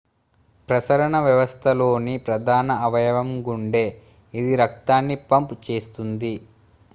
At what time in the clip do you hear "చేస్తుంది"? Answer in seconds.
5.69-6.33